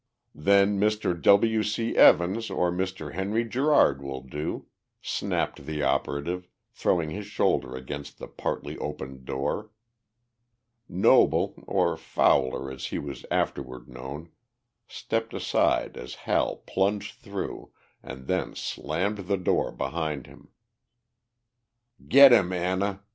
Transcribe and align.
"Then 0.33 0.79
Mr. 0.79 1.15
W. 1.21 1.61
C. 1.61 1.95
Evans 1.95 2.49
or 2.49 2.71
Mr. 2.71 3.13
Henry 3.13 3.47
Gerard 3.47 4.01
will 4.01 4.21
do!" 4.23 4.65
snapped 4.99 5.67
the 5.67 5.83
operative, 5.83 6.47
throwing 6.71 7.11
his 7.11 7.27
shoulder 7.27 7.75
against 7.75 8.17
the 8.17 8.27
partly 8.27 8.79
opened 8.79 9.25
door. 9.25 9.69
Noble 10.89 11.53
or 11.67 11.95
Fowler, 11.97 12.71
as 12.71 12.87
he 12.87 12.97
was 12.97 13.27
afterward 13.29 13.87
known 13.87 14.31
stepped 14.87 15.35
aside 15.35 15.95
as 15.97 16.15
Hal 16.25 16.63
plunged 16.65 17.17
through, 17.19 17.71
and 18.01 18.25
then 18.25 18.55
slammed 18.55 19.27
the 19.27 19.37
door 19.37 19.71
behind 19.71 20.25
him. 20.25 20.47
"Get 22.07 22.33
him, 22.33 22.51
Anna!" 22.51 23.03